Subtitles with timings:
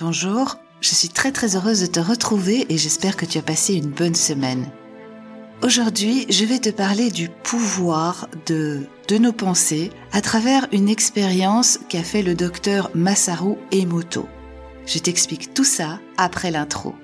[0.00, 3.74] Bonjour, je suis très très heureuse de te retrouver et j'espère que tu as passé
[3.74, 4.70] une bonne semaine.
[5.60, 11.80] Aujourd'hui, je vais te parler du pouvoir de, de nos pensées à travers une expérience
[11.88, 14.28] qu'a fait le docteur Masaru Emoto.
[14.86, 16.94] Je t'explique tout ça après l'intro.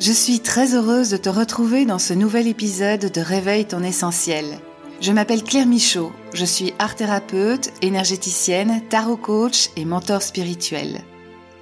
[0.00, 4.58] Je suis très heureuse de te retrouver dans ce nouvel épisode de Réveille ton essentiel.
[5.02, 11.00] Je m'appelle Claire Michaud, je suis art thérapeute, énergéticienne, tarot coach et mentor spirituel.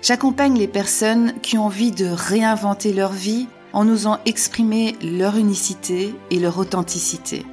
[0.02, 6.14] J'accompagne les personnes qui ont envie de réinventer leur vie en osant exprimer leur unicité
[6.30, 7.46] et leur authenticité.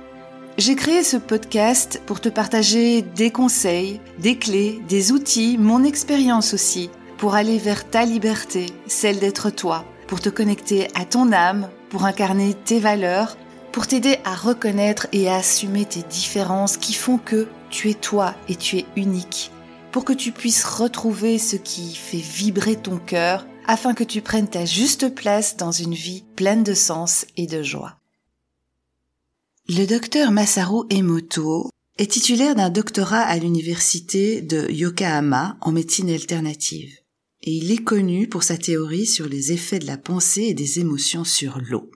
[0.58, 6.54] J'ai créé ce podcast pour te partager des conseils, des clés, des outils, mon expérience
[6.54, 11.70] aussi, pour aller vers ta liberté, celle d'être toi, pour te connecter à ton âme,
[11.90, 13.38] pour incarner tes valeurs,
[13.72, 18.36] pour t'aider à reconnaître et à assumer tes différences qui font que tu es toi
[18.48, 19.52] et tu es unique,
[19.92, 24.50] pour que tu puisses retrouver ce qui fait vibrer ton cœur afin que tu prennes
[24.50, 27.98] ta juste place dans une vie pleine de sens et de joie.
[29.68, 36.98] Le docteur Masaru Emoto est titulaire d'un doctorat à l'université de Yokohama en médecine alternative
[37.48, 40.80] et il est connu pour sa théorie sur les effets de la pensée et des
[40.80, 41.90] émotions sur l'eau.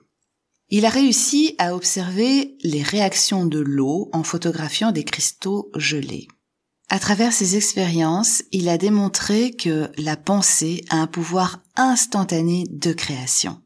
[0.74, 6.28] Il a réussi à observer les réactions de l'eau en photographiant des cristaux gelés.
[6.88, 12.94] À travers ses expériences, il a démontré que la pensée a un pouvoir instantané de
[12.94, 13.60] création.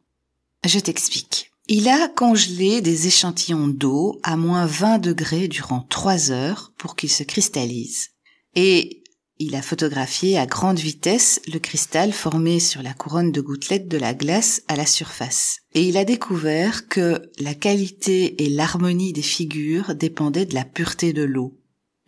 [0.65, 1.53] Je t'explique.
[1.69, 7.13] Il a congelé des échantillons d'eau à moins 20 degrés durant 3 heures pour qu'ils
[7.13, 8.11] se cristallisent.
[8.57, 9.05] Et
[9.39, 13.99] il a photographié à grande vitesse le cristal formé sur la couronne de gouttelettes de
[13.99, 15.59] la glace à la surface.
[15.75, 21.13] Et il a découvert que la qualité et l'harmonie des figures dépendaient de la pureté
[21.13, 21.59] de l'eau.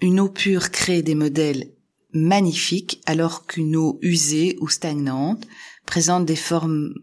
[0.01, 1.71] Une eau pure crée des modèles
[2.13, 5.47] magnifiques alors qu'une eau usée ou stagnante
[5.85, 6.95] présente des formes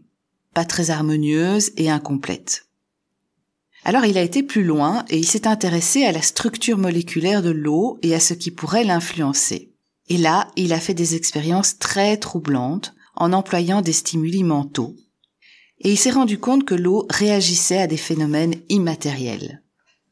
[0.53, 2.65] pas très harmonieuses et incomplètes.
[3.83, 7.51] Alors il a été plus loin et il s'est intéressé à la structure moléculaire de
[7.51, 9.74] l'eau et à ce qui pourrait l'influencer.
[10.07, 14.95] Et là, il a fait des expériences très troublantes en employant des stimuli mentaux.
[15.79, 19.61] Et il s'est rendu compte que l'eau réagissait à des phénomènes immatériels.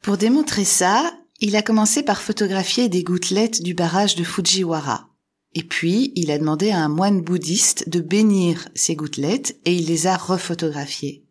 [0.02, 5.09] Pour démontrer ça, il a commencé par photographier des gouttelettes du barrage de Fujiwara.
[5.56, 9.86] Et puis, il a demandé à un moine bouddhiste de bénir ces gouttelettes et il
[9.86, 11.25] les a refotographiées.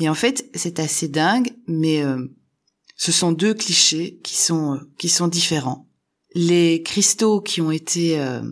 [0.00, 2.26] Et en fait, c'est assez dingue, mais euh,
[2.96, 5.87] ce sont deux clichés qui sont euh, qui sont différents.
[6.34, 8.42] Les cristaux qui ont été euh,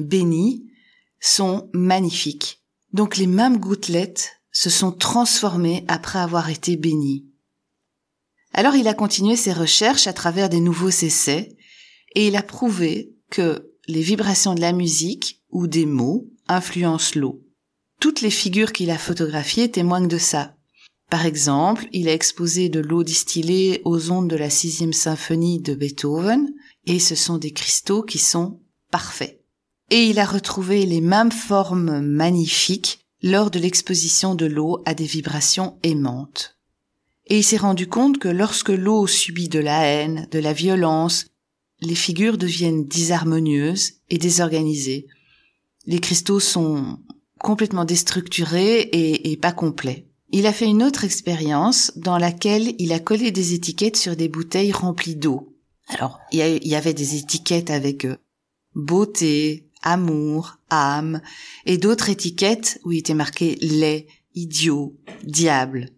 [0.00, 0.66] bénis
[1.20, 2.62] sont magnifiques.
[2.92, 7.26] Donc les mêmes gouttelettes se sont transformées après avoir été bénies.
[8.52, 11.56] Alors il a continué ses recherches à travers des nouveaux essais
[12.14, 17.42] et il a prouvé que les vibrations de la musique ou des mots influencent l'eau.
[18.00, 20.55] Toutes les figures qu'il a photographiées témoignent de ça.
[21.10, 25.74] Par exemple, il a exposé de l'eau distillée aux ondes de la sixième symphonie de
[25.74, 26.52] Beethoven,
[26.86, 29.40] et ce sont des cristaux qui sont parfaits.
[29.90, 35.04] Et il a retrouvé les mêmes formes magnifiques lors de l'exposition de l'eau à des
[35.04, 36.56] vibrations aimantes
[37.26, 41.26] et il s'est rendu compte que lorsque l'eau subit de la haine, de la violence,
[41.80, 45.06] les figures deviennent disharmonieuses et désorganisées.
[45.86, 47.00] Les cristaux sont
[47.38, 50.06] complètement déstructurés et, et pas complets.
[50.30, 54.28] Il a fait une autre expérience dans laquelle il a collé des étiquettes sur des
[54.28, 55.56] bouteilles remplies d'eau.
[55.88, 58.16] Alors, il y, avait des étiquettes avec euh,
[58.74, 61.20] beauté, amour, âme,
[61.64, 65.90] et d'autres étiquettes où il était marqué lait, idiot, diable.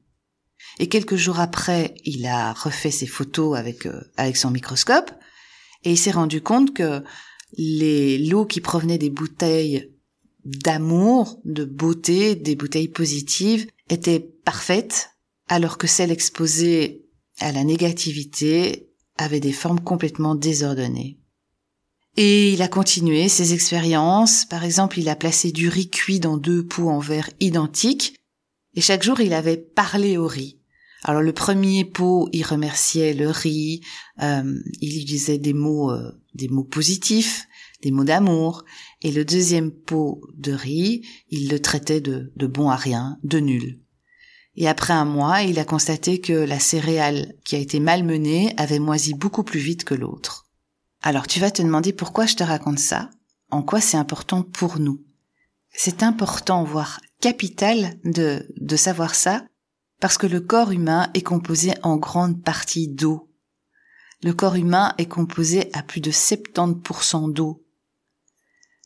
[0.79, 5.11] Et quelques jours après, il a refait ses photos avec euh, avec son microscope
[5.85, 7.03] et il s'est rendu compte que
[7.57, 9.93] les lots qui provenaient des bouteilles
[10.45, 15.11] d'amour, de beauté, des bouteilles positives étaient parfaites,
[15.49, 17.07] alors que celles exposées
[17.41, 21.19] à la négativité avaient des formes complètement désordonnées.
[22.17, 24.45] Et il a continué ses expériences.
[24.45, 28.17] Par exemple, il a placé du riz cuit dans deux pots en verre identiques.
[28.75, 30.59] Et chaque jour, il avait parlé au riz.
[31.05, 33.83] Alors le premier pot, il remerciait le riz,
[34.21, 37.47] euh, il lui disait des mots, euh, des mots positifs,
[37.83, 38.65] des mots d'amour,
[39.03, 43.39] et le deuxième pot de riz, il le traitait de, de bon à rien, de
[43.39, 43.81] nul.
[44.57, 48.81] Et après un mois, il a constaté que la céréale qui a été malmenée avait
[48.81, 50.47] moisi beaucoup plus vite que l'autre.
[51.01, 53.11] Alors tu vas te demander pourquoi je te raconte ça,
[53.51, 55.05] en quoi c'est important pour nous?
[55.73, 59.45] C'est important, voire capital, de, de savoir ça,
[60.01, 63.31] parce que le corps humain est composé en grande partie d'eau.
[64.23, 67.65] Le corps humain est composé à plus de 70% d'eau.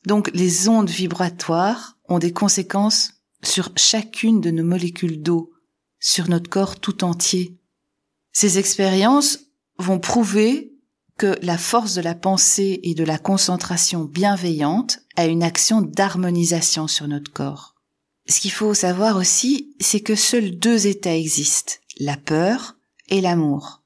[0.07, 3.13] Donc les ondes vibratoires ont des conséquences
[3.43, 5.53] sur chacune de nos molécules d'eau,
[6.01, 7.59] sur notre corps tout entier.
[8.33, 9.41] Ces expériences
[9.79, 10.73] vont prouver
[11.19, 16.89] que la force de la pensée et de la concentration bienveillante a une action d'harmonisation
[16.89, 17.75] sur notre corps.
[18.29, 22.77] Ce qu'il faut savoir aussi, c'est que seuls deux états existent, la peur
[23.09, 23.83] et l'amour.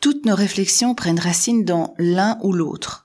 [0.00, 3.04] Toutes nos réflexions prennent racine dans l'un ou l'autre.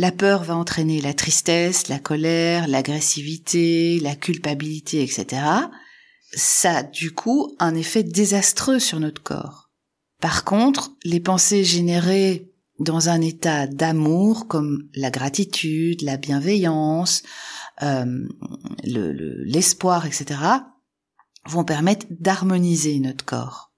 [0.00, 5.42] La peur va entraîner la tristesse, la colère, l'agressivité, la culpabilité, etc.
[6.32, 9.68] Ça du coup un effet désastreux sur notre corps.
[10.18, 17.22] Par contre, les pensées générées dans un état d'amour comme la gratitude, la bienveillance,
[17.82, 18.26] euh,
[18.84, 20.40] l'espoir, etc.,
[21.44, 23.74] vont permettre d'harmoniser notre corps.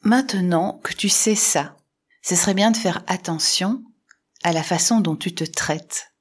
[0.00, 1.76] Maintenant que tu sais ça,
[2.22, 3.84] ce serait bien de faire attention
[4.44, 6.12] à la façon dont tu te traites.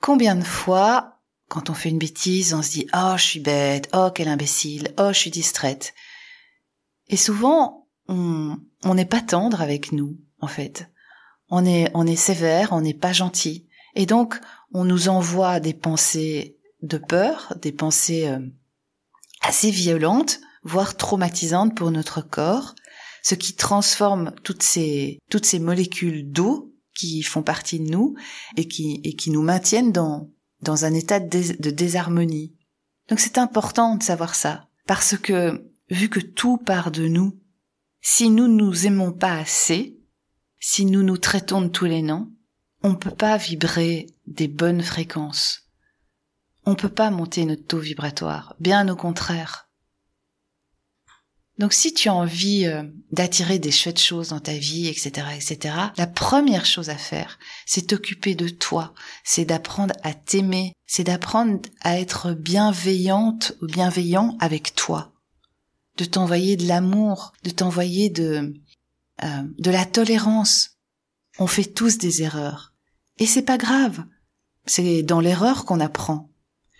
[0.00, 3.90] Combien de fois, quand on fait une bêtise, on se dit oh je suis bête,
[3.92, 5.92] oh quel imbécile, oh je suis distraite.
[7.08, 8.58] Et souvent, on
[8.94, 10.88] n'est pas tendre avec nous, en fait.
[11.48, 14.40] On est on est sévère, on n'est pas gentil, et donc
[14.72, 18.38] on nous envoie des pensées de peur, des pensées euh,
[19.40, 22.74] assez violentes, voire traumatisantes pour notre corps,
[23.22, 28.16] ce qui transforme toutes ces toutes ces molécules d'eau qui font partie de nous
[28.56, 30.30] et qui, et qui nous maintiennent dans,
[30.62, 32.56] dans un état de, désharmonie.
[33.08, 37.38] Donc c'est important de savoir ça, parce que vu que tout part de nous,
[38.00, 40.00] si nous ne nous aimons pas assez,
[40.58, 42.32] si nous nous traitons de tous les noms,
[42.82, 45.68] on ne peut pas vibrer des bonnes fréquences.
[46.64, 49.65] On ne peut pas monter notre taux vibratoire, bien au contraire.
[51.58, 52.82] Donc si tu as envie euh,
[53.12, 57.86] d'attirer des chouettes choses dans ta vie, etc., etc., la première chose à faire, c'est
[57.86, 58.92] t'occuper de toi,
[59.24, 65.14] c'est d'apprendre à t'aimer, c'est d'apprendre à être bienveillante ou bienveillant avec toi,
[65.96, 68.54] de t'envoyer de l'amour, de t'envoyer de
[69.24, 70.76] euh, de la tolérance.
[71.38, 72.74] On fait tous des erreurs
[73.18, 74.04] et c'est pas grave.
[74.66, 76.30] C'est dans l'erreur qu'on apprend.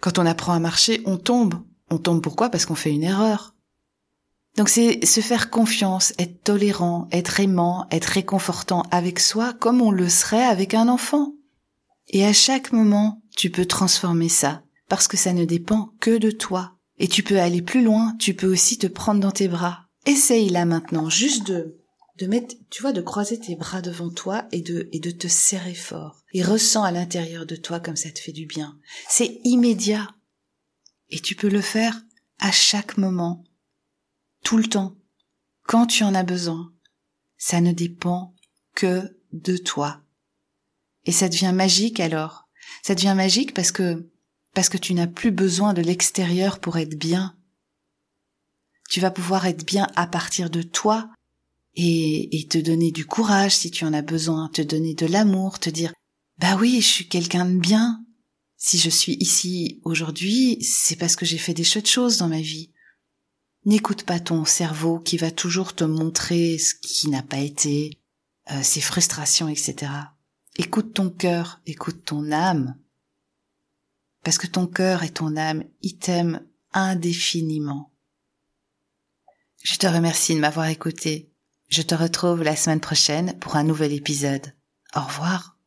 [0.01, 1.55] Quand on apprend à marcher, on tombe.
[1.91, 2.51] On tombe pourquoi?
[2.51, 3.56] Parce qu'on fait une erreur.
[4.57, 9.91] Donc c'est se faire confiance, être tolérant, être aimant, être réconfortant avec soi comme on
[9.91, 11.35] le serait avec un enfant.
[12.09, 16.31] Et à chaque moment, tu peux transformer ça, parce que ça ne dépend que de
[16.31, 16.73] toi.
[16.99, 19.81] Et tu peux aller plus loin, tu peux aussi te prendre dans tes bras.
[20.07, 21.77] Essaye là maintenant, juste de,
[22.19, 25.29] de mettre, tu vois, de croiser tes bras devant toi et de, et de te
[25.29, 26.23] serrer fort.
[26.33, 28.79] Et ressens à l'intérieur de toi comme ça te fait du bien.
[29.09, 30.09] C'est immédiat.
[31.11, 32.01] Et tu peux le faire
[32.41, 33.45] à chaque moment,
[34.47, 34.97] tout le temps,
[35.65, 36.73] quand tu en as besoin.
[37.37, 38.33] Ça ne dépend
[38.77, 40.05] que de toi.
[41.05, 42.49] Et ça devient magique alors.
[42.85, 44.09] Ça devient magique parce que
[44.55, 47.37] parce que tu n'as plus besoin de l'extérieur pour être bien.
[48.89, 51.11] Tu vas pouvoir être bien à partir de toi
[51.75, 55.71] et, te donner du courage si tu en as besoin, te donner de l'amour, te
[55.71, 55.93] dire
[56.39, 58.01] bah oui, je suis quelqu'un de bien.
[58.57, 62.41] Si je suis ici aujourd'hui, c'est parce que j'ai fait des chouettes choses dans ma
[62.41, 62.71] vie.
[63.67, 67.99] N'écoute pas ton cerveau qui va toujours te montrer ce qui n'a pas été,
[68.53, 69.91] euh, ses frustrations, etc.
[70.55, 72.77] Écoute ton cœur, écoute ton âme.
[74.23, 77.93] Parce que ton cœur et ton âme, ils t'aiment indéfiniment.
[79.65, 81.33] Je te remercie de m'avoir écouté.
[81.69, 84.55] Je te retrouve la semaine prochaine pour un nouvel épisode.
[84.95, 85.56] Au revoir.